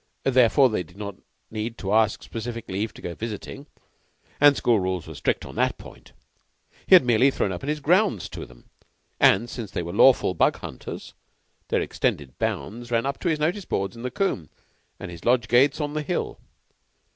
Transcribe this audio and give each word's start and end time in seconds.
Therefore, 0.23 0.67
they 0.67 0.81
did 0.81 0.97
not 0.97 1.13
need 1.51 1.77
to 1.77 1.93
ask 1.93 2.23
specific 2.23 2.67
leave 2.67 2.91
to 2.95 3.03
go 3.03 3.13
visiting; 3.13 3.67
and 4.39 4.57
school 4.57 4.79
rules 4.79 5.05
were 5.07 5.13
strict 5.13 5.45
on 5.45 5.53
that 5.57 5.77
point. 5.77 6.11
He 6.87 6.95
had 6.95 7.05
merely 7.05 7.29
thrown 7.29 7.51
open 7.51 7.69
his 7.69 7.79
grounds 7.79 8.27
to 8.29 8.47
them; 8.47 8.67
and, 9.19 9.47
since 9.47 9.69
they 9.69 9.83
were 9.83 9.93
lawful 9.93 10.33
Bug 10.33 10.57
hunters, 10.57 11.13
their 11.67 11.81
extended 11.81 12.39
bounds 12.39 12.89
ran 12.89 13.05
up 13.05 13.19
to 13.19 13.29
his 13.29 13.39
notice 13.39 13.65
boards 13.65 13.95
in 13.95 14.01
the 14.01 14.09
combe 14.09 14.49
and 14.99 15.11
his 15.11 15.23
Lodge 15.23 15.47
gates 15.47 15.79
on 15.79 15.93
the 15.93 16.01
hill. 16.01 16.39